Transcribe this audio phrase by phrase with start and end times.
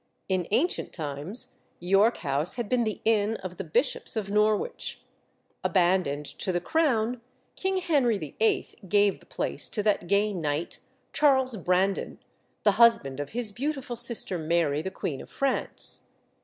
[0.27, 5.03] In ancient times, York House had been the inn of the Bishops of Norwich.
[5.63, 7.21] Abandoned to the crown,
[7.55, 8.79] King Henry VIII.
[8.89, 10.79] gave the place to that gay knight
[11.13, 12.17] Charles Brandon,
[12.63, 16.01] the husband of his beautiful sister Mary, the Queen of France.